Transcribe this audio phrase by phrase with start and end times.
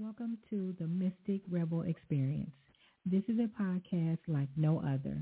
[0.00, 2.52] Welcome to the Mystic Rebel Experience.
[3.04, 5.18] This is a podcast like no other.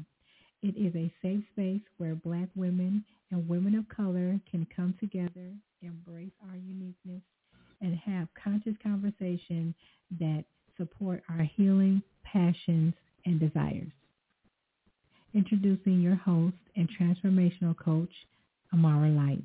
[0.62, 5.54] It is a safe space where black women and women of color can come together,
[5.81, 7.23] embrace our uniqueness,
[7.81, 9.75] and have conscious conversation
[10.21, 10.45] that
[10.77, 12.93] support our healing, passions,
[13.24, 13.93] and desires.
[15.33, 18.12] Introducing your host and transformational coach,
[18.74, 19.43] Imara Light.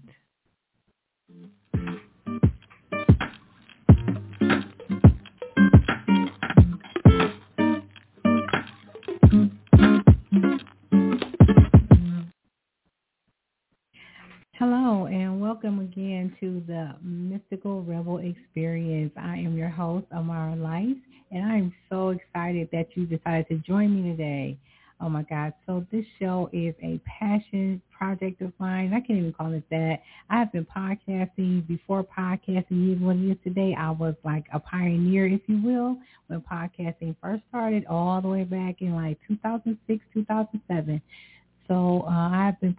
[16.42, 19.12] To the Mystical Rebel Experience.
[19.16, 20.96] I am your host, Imara Light,
[21.30, 24.58] and I'm so excited that you decided to join me today.
[25.00, 25.54] Oh my God.
[25.68, 28.92] So this show is a passion project of mine.
[28.92, 29.98] I can't even call it that.
[30.32, 33.76] I have been podcasting before podcasting even what it is today.
[33.78, 38.46] I was like a pioneer, if you will, when podcasting first started all the way
[38.46, 41.02] back in like 2006, 2007.
[41.68, 42.76] So uh, I've been,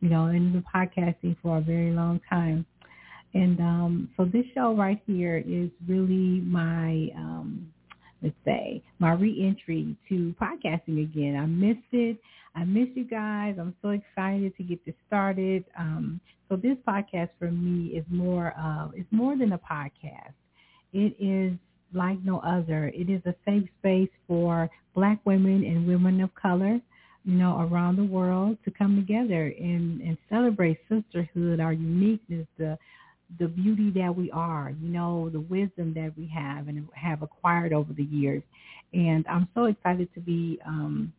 [0.00, 2.66] you know, in the podcasting for a very long time.
[3.34, 7.72] And um, so this show right here is really my um,
[8.22, 11.36] let's say, my reentry to podcasting again.
[11.36, 12.18] I missed it.
[12.54, 13.56] I miss you guys.
[13.60, 15.64] I'm so excited to get this started.
[15.78, 20.32] Um, so this podcast for me is more uh, it's more than a podcast.
[20.92, 21.58] It is
[21.92, 22.88] like no other.
[22.94, 26.80] It is a safe space for black women and women of color,
[27.26, 32.78] you know, around the world to come together and, and celebrate sisterhood, our uniqueness, the
[33.40, 37.72] the beauty that we are, you know, the wisdom that we have and have acquired
[37.72, 38.40] over the years.
[38.92, 41.12] And I'm so excited to be um,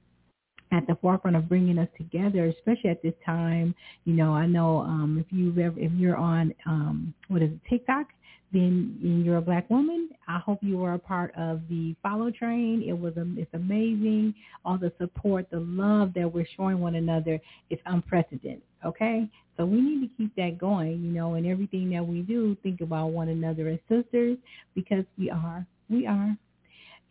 [0.72, 3.76] at the forefront of bringing us together, especially at this time.
[4.06, 7.60] You know, I know um, if you've ever, if you're on um, what is it,
[7.70, 8.08] TikTok,
[8.54, 10.10] then and you're a black woman.
[10.28, 12.84] I hope you were a part of the follow train.
[12.88, 14.34] It was a, it's amazing.
[14.64, 17.40] All the support, the love that we're showing one another
[17.70, 18.62] is unprecedented.
[18.86, 19.28] Okay,
[19.58, 22.82] so we need to keep that going, you know, and everything that we do, think
[22.82, 24.38] about one another as sisters
[24.76, 26.38] because we are, we are,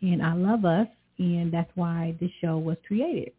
[0.01, 0.87] and I love us,
[1.19, 3.33] and that's why this show was created.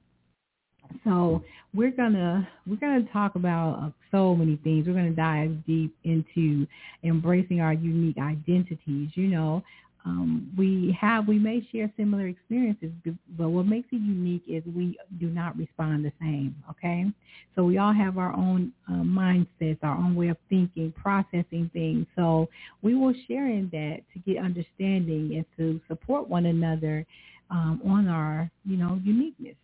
[1.03, 1.43] So
[1.73, 4.87] we're gonna we're gonna talk about uh, so many things.
[4.87, 6.67] We're gonna dive deep into
[7.03, 9.09] embracing our unique identities.
[9.13, 9.63] You know,
[10.05, 12.91] um, we have we may share similar experiences,
[13.37, 16.55] but what makes it unique is we do not respond the same.
[16.69, 17.05] Okay,
[17.55, 22.05] so we all have our own uh, mindsets, our own way of thinking, processing things.
[22.15, 22.47] So
[22.81, 27.05] we will share in that to get understanding and to support one another
[27.49, 29.55] um, on our you know uniqueness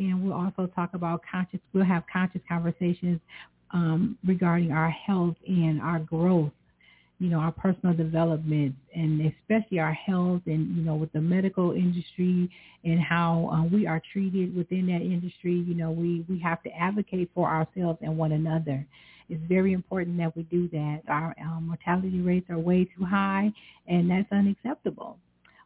[0.00, 1.60] and we'll also talk about conscious.
[1.72, 3.20] We'll have conscious conversations
[3.72, 6.50] um, regarding our health and our growth.
[7.18, 11.72] You know, our personal development and especially our health and, you know, with the medical
[11.72, 12.50] industry
[12.82, 15.52] and how uh, we are treated within that industry.
[15.52, 18.86] You know, we, we have to advocate for ourselves and one another.
[19.28, 21.02] It's very important that we do that.
[21.08, 23.52] Our um, mortality rates are way too high
[23.86, 25.18] and that's unacceptable.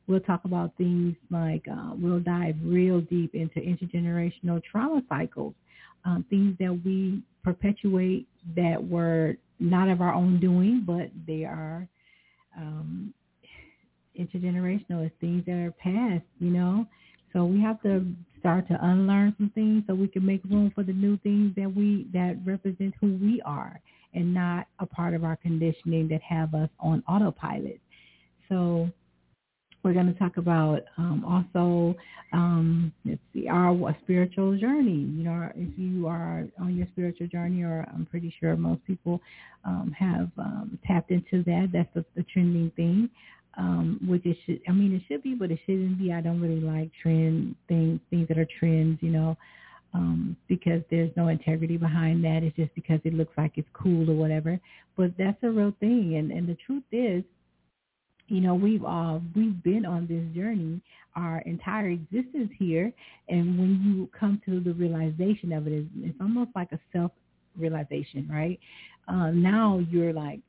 [0.06, 5.54] We'll talk about things like uh, we'll dive real deep into intergenerational trauma cycles,
[6.04, 8.26] um, things that we perpetuate
[8.56, 11.88] that were not of our own doing, but they are
[12.56, 13.14] um,
[14.19, 15.06] intergenerational.
[15.06, 16.87] It's things that are past, you know.
[17.32, 18.06] So we have to
[18.38, 21.72] start to unlearn some things so we can make room for the new things that
[21.75, 23.81] we that represent who we are
[24.12, 27.81] and not a part of our conditioning that have us on autopilot.
[28.48, 28.91] So
[29.84, 31.94] we're going to talk about um, also,
[32.32, 35.06] um, let's see, our spiritual journey.
[35.16, 39.20] You know, if you are on your spiritual journey, or I'm pretty sure most people
[39.64, 41.68] um, have um, tapped into that.
[41.72, 43.10] That's the, the trending thing.
[43.56, 46.12] Um, which it should, I mean, it should be, but it shouldn't be.
[46.12, 49.36] I don't really like trend things, things that are trends, you know,
[49.92, 52.42] um, because there's no integrity behind that.
[52.42, 54.58] It's just because it looks like it's cool or whatever.
[54.96, 56.16] But that's a real thing.
[56.16, 57.22] And, and the truth is,
[58.28, 60.81] you know we've uh we've been on this journey
[61.16, 62.93] our entire existence here.
[63.28, 67.12] And when you come to the realization of it it's almost like a self
[67.56, 68.58] realization right?
[69.08, 70.40] Uh now you're like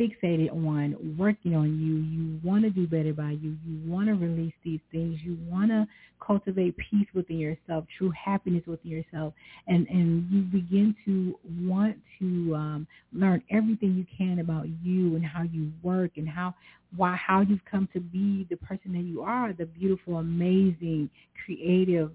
[0.00, 1.96] fixated on working on you.
[1.96, 3.56] You want to do better by you.
[3.66, 5.18] You want to release these things.
[5.22, 5.86] You want to
[6.24, 9.34] cultivate peace within yourself, true happiness within yourself,
[9.68, 15.24] and and you begin to want to um, learn everything you can about you and
[15.24, 16.54] how you work and how
[16.96, 21.10] why how you've come to be the person that you are, the beautiful, amazing,
[21.44, 22.10] creative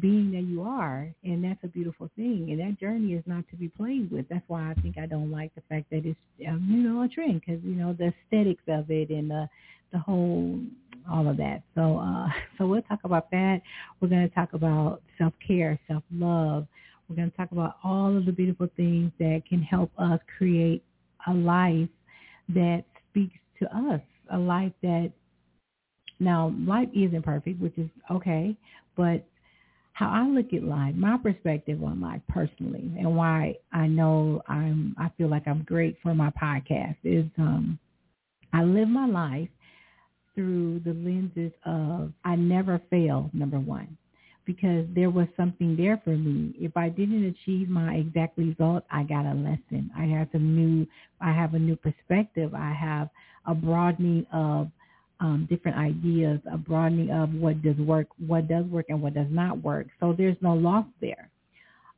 [0.00, 2.48] being that you are, and that's a beautiful thing.
[2.50, 4.28] And that journey is not to be played with.
[4.28, 7.08] That's why I think I don't like the fact that it's um, you know a
[7.08, 9.48] trend because you know the aesthetics of it and the
[9.92, 10.60] the whole
[11.10, 11.62] all of that.
[11.74, 13.60] So uh, so we'll talk about that.
[14.00, 16.66] We're going to talk about self care, self love.
[17.08, 20.82] We're going to talk about all of the beautiful things that can help us create
[21.26, 21.88] a life
[22.50, 24.00] that speaks to us,
[24.30, 25.12] a life that
[26.20, 28.56] now life isn't perfect, which is okay,
[28.96, 29.24] but
[29.98, 34.94] how I look at life, my perspective on life personally, and why I know I'm
[34.96, 37.80] I feel like I'm great for my podcast is um
[38.52, 39.48] I live my life
[40.36, 43.96] through the lenses of I never fail, number one,
[44.44, 46.54] because there was something there for me.
[46.60, 49.90] If I didn't achieve my exact result, I got a lesson.
[49.98, 50.86] I have some new
[51.20, 52.54] I have a new perspective.
[52.54, 53.10] I have
[53.48, 54.70] a broadening of
[55.20, 59.26] um, different ideas, a broadening of what does work, what does work and what does
[59.30, 59.88] not work.
[60.00, 61.30] So there's no loss there.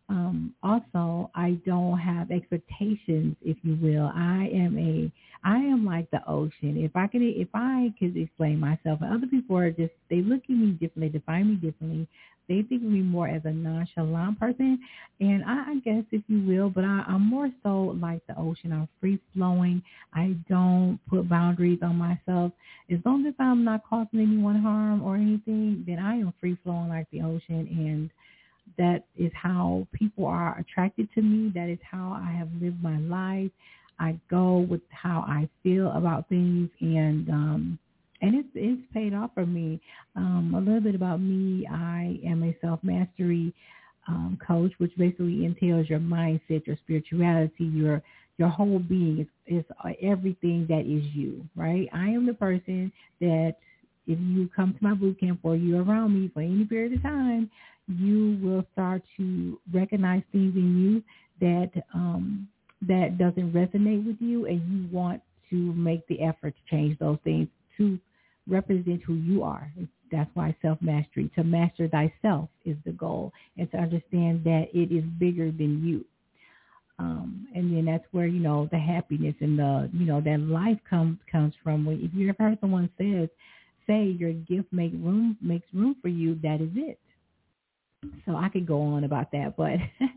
[0.09, 4.11] Um, also, I don't have expectations, if you will.
[4.15, 5.13] I am a,
[5.45, 6.77] I am like the ocean.
[6.77, 10.43] If I could, if I could explain myself, and other people are just, they look
[10.45, 12.09] at me differently, define me differently.
[12.49, 14.81] They think of me more as a nonchalant person,
[15.21, 18.73] and I, I guess if you will, but I, I'm more so like the ocean.
[18.73, 19.83] I'm free flowing.
[20.13, 22.53] I don't put boundaries on myself.
[22.91, 26.89] As long as I'm not causing anyone harm or anything, then I am free flowing
[26.89, 28.11] like the ocean, and
[28.79, 31.53] that is how people are attracted to me.
[31.55, 33.51] That is how I have lived my life.
[34.01, 37.79] I go with how I feel about things, and um,
[38.23, 39.81] and it's it's paid off for me.
[40.17, 43.55] Um, a little bit about me: I am a self mastery
[44.09, 48.03] um, coach, which basically entails your mindset, your spirituality, your
[48.39, 49.21] your whole being.
[49.47, 49.65] Is, is
[50.03, 51.87] everything that is you, right?
[51.93, 53.57] I am the person that
[54.07, 57.03] if you come to my boot camp or you're around me for any period of
[57.03, 57.51] time,
[57.87, 61.03] you will start to recognize things in you
[61.41, 62.49] that um,
[62.83, 67.19] that doesn't resonate with you, and you want to make the effort to change those
[67.25, 67.99] things to
[68.49, 69.71] represent who you are.
[70.11, 75.05] That's why self-mastery, to master thyself is the goal and to understand that it is
[75.19, 76.05] bigger than you.
[76.99, 80.79] Um, and then that's where, you know, the happiness and the, you know, that life
[80.89, 81.89] comes, comes from.
[81.89, 83.29] If you ever heard someone says,
[83.87, 86.99] say your gift make room, makes room for you, that is it.
[88.27, 89.73] So I could go on about that, but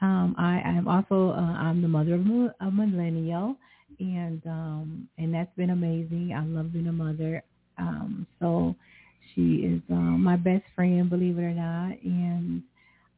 [0.00, 2.20] um, I am also, uh, I'm the mother of
[2.60, 3.56] a millennial
[3.98, 6.32] and um and that's been amazing.
[6.34, 7.42] I love being a mother.
[7.78, 8.74] Um, so
[9.34, 11.92] she is um, my best friend, believe it or not.
[12.02, 12.62] And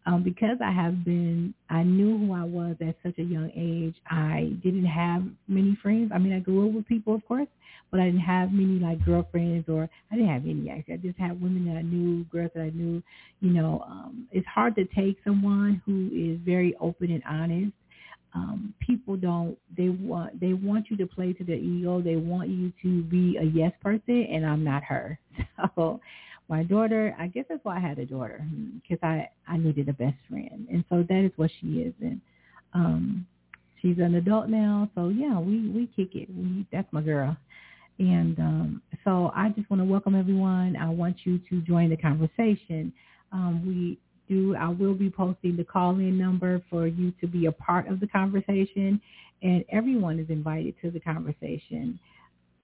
[0.06, 3.94] um, because I have been, I knew who I was at such a young age.
[4.10, 6.10] I didn't have many friends.
[6.14, 7.48] I mean, I grew up with people, of course,
[7.92, 10.94] but I didn't have many like girlfriends or I didn't have any actually.
[10.94, 13.02] I just had women that I knew, girls that I knew.
[13.40, 17.72] You know, um, it's hard to take someone who is very open and honest
[18.34, 22.00] um, people don't they want they want you to play to their ego.
[22.00, 25.18] They want you to be a yes person, and I'm not her.
[25.76, 26.00] So
[26.48, 28.44] my daughter, I guess that's why I had a daughter
[28.82, 31.94] because I I needed a best friend, and so that is what she is.
[32.00, 32.20] And
[32.74, 33.26] um,
[33.80, 36.28] she's an adult now, so yeah, we we kick it.
[36.34, 37.36] We that's my girl.
[38.02, 40.74] And um, so I just want to welcome everyone.
[40.76, 42.92] I want you to join the conversation.
[43.30, 43.96] Um, we
[44.28, 48.00] do, I will be posting the call-in number for you to be a part of
[48.00, 49.00] the conversation,
[49.42, 51.96] and everyone is invited to the conversation.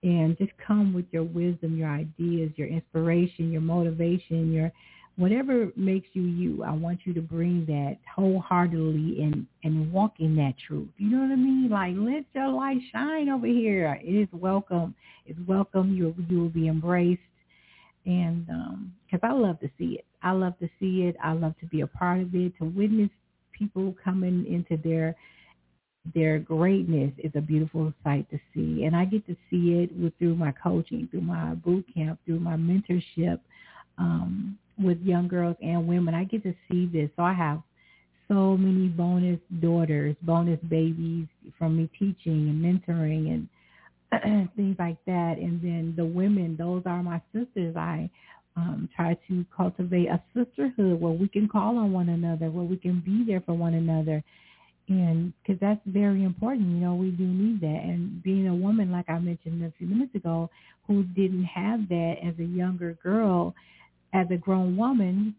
[0.03, 4.73] And just come with your wisdom, your ideas, your inspiration, your motivation, your
[5.19, 6.63] whatever makes you you.
[6.63, 10.89] I want you to bring that wholeheartedly and and walk in that truth.
[10.97, 11.69] You know what I mean?
[11.69, 13.99] Like let your light shine over here.
[14.03, 14.95] It is welcome.
[15.27, 15.93] It's welcome.
[15.93, 17.21] You you will be embraced
[18.07, 20.05] and because um, I love to see it.
[20.23, 21.17] I love to see it.
[21.23, 22.53] I love to be a part of it.
[22.59, 23.11] To witness
[23.53, 25.17] people coming into their
[26.15, 30.17] their greatness is a beautiful sight to see, and I get to see it with
[30.19, 33.41] through my coaching, through my boot camp, through my mentorship
[33.99, 36.15] um, with young girls and women.
[36.15, 37.63] I get to see this, so I have
[38.29, 41.27] so many bonus daughters, bonus babies
[41.59, 43.49] from me teaching and mentoring
[44.13, 45.37] and things like that.
[45.39, 47.75] And then the women, those are my sisters.
[47.77, 48.11] I
[48.57, 52.77] um, try to cultivate a sisterhood where we can call on one another, where we
[52.77, 54.23] can be there for one another.
[54.89, 57.83] And because that's very important, you know, we do need that.
[57.85, 60.51] And being a woman, like I mentioned a few minutes ago,
[60.87, 63.55] who didn't have that as a younger girl,
[64.13, 65.37] as a grown woman,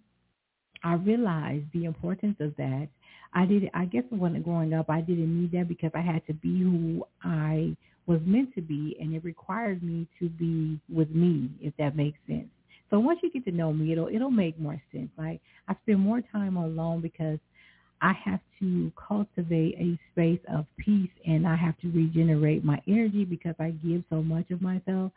[0.83, 2.89] I realized the importance of that.
[3.33, 3.69] I did.
[3.73, 7.05] I guess when growing up, I didn't need that because I had to be who
[7.23, 7.75] I
[8.07, 12.19] was meant to be, and it required me to be with me, if that makes
[12.27, 12.47] sense.
[12.89, 15.11] So once you get to know me, it'll it'll make more sense.
[15.17, 17.39] Like I spend more time alone because
[18.01, 23.25] I have to cultivate a space of peace and I have to regenerate my energy
[23.25, 25.11] because I give so much of myself.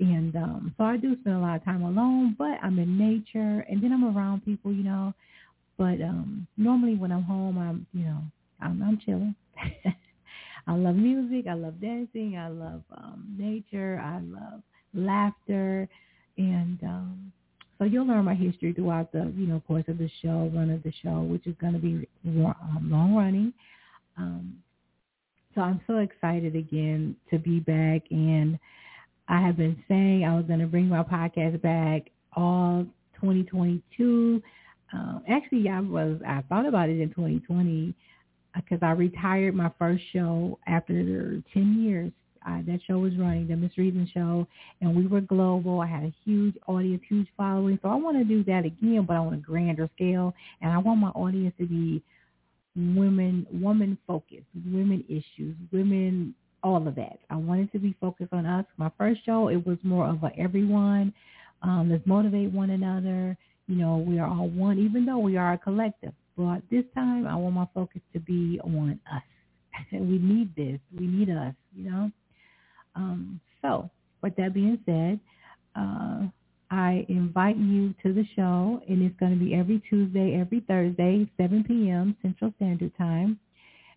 [0.00, 3.64] And um, so I do spend a lot of time alone, but I'm in nature
[3.68, 5.14] and then I'm around people, you know.
[5.76, 8.20] But um, normally when I'm home, I'm, you know,
[8.60, 9.34] I'm, I'm chilling.
[10.66, 11.46] I love music.
[11.48, 12.36] I love dancing.
[12.38, 14.00] I love um, nature.
[14.02, 14.62] I love
[14.94, 15.88] laughter.
[16.36, 17.32] And um,
[17.78, 20.82] so you'll learn my history throughout the, you know, course of the show, run of
[20.82, 23.52] the show, which is going to be um, long running.
[24.16, 24.58] Um,
[25.54, 28.02] so I'm so excited again to be back.
[28.10, 28.58] And
[29.28, 32.86] I have been saying I was going to bring my podcast back all
[33.20, 34.42] 2022.
[34.92, 37.94] Um, actually, I was I thought about it in 2020
[38.54, 42.12] because I retired my first show after 10 years.
[42.44, 44.46] I, that show was running, the Miss Reason show,
[44.80, 45.80] and we were global.
[45.80, 47.78] I had a huge audience, huge following.
[47.82, 50.34] So I want to do that again, but on a grander scale.
[50.60, 52.02] And I want my audience to be
[52.76, 57.18] women, woman focused, women issues, women, all of that.
[57.30, 58.64] I wanted to be focused on us.
[58.76, 61.12] My first show, it was more of a everyone.
[61.62, 63.36] Um, let's motivate one another.
[63.68, 66.12] You know, we are all one, even though we are a collective.
[66.36, 69.22] But this time, I want my focus to be on us.
[69.92, 70.80] we need this.
[70.98, 72.10] We need us, you know.
[72.94, 73.90] Um, so,
[74.22, 75.18] with that being said,
[75.76, 76.28] uh,
[76.70, 81.30] I invite you to the show, and it's going to be every Tuesday, every Thursday,
[81.36, 82.16] 7 p.m.
[82.22, 83.38] Central Standard Time.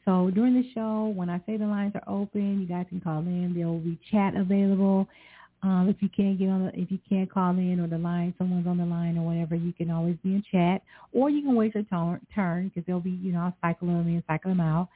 [0.05, 3.19] So during the show, when I say the lines are open, you guys can call
[3.19, 3.53] in.
[3.53, 5.05] There will be chat available.
[5.63, 8.33] Um, if you can't get on, the, if you can't call in or the line,
[8.37, 11.55] someone's on the line or whatever, you can always be in chat, or you can
[11.55, 14.89] wait your turn because they'll be, you know, I'll cycle them in, cycle them out.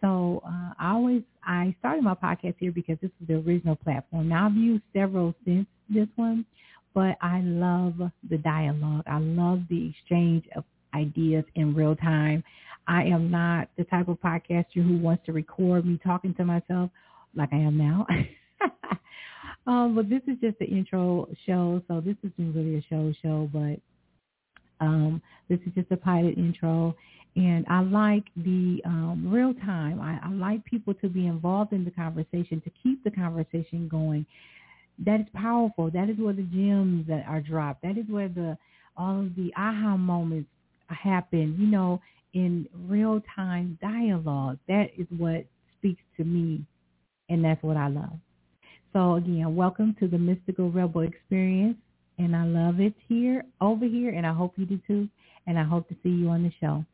[0.00, 4.28] So uh, I always I started my podcast here because this is the original platform.
[4.28, 6.44] Now I've used several since this one,
[6.94, 7.94] but I love
[8.28, 9.04] the dialogue.
[9.06, 10.64] I love the exchange of
[10.94, 12.42] ideas in real time.
[12.88, 16.90] I am not the type of podcaster who wants to record me talking to myself
[17.36, 18.06] like I am now.
[19.66, 23.48] um, but this is just the intro show, so this isn't really a show show,
[23.52, 23.80] but
[24.84, 26.94] um, this is just a pilot intro.
[27.36, 30.00] And I like the um, real time.
[30.00, 34.26] I, I like people to be involved in the conversation, to keep the conversation going.
[35.04, 35.90] That is powerful.
[35.90, 37.82] That is where the gems that are dropped.
[37.82, 38.58] That is where the
[38.96, 40.50] all of the aha moments
[40.88, 41.56] happen.
[41.58, 42.00] You know,
[42.34, 44.58] in real time dialogue.
[44.68, 45.44] That is what
[45.78, 46.64] speaks to me,
[47.28, 48.18] and that's what I love.
[48.92, 51.76] So again, welcome to the Mystical Rebel Experience,
[52.18, 55.08] and I love it here, over here, and I hope you do too.
[55.46, 56.84] And I hope to see you on the show.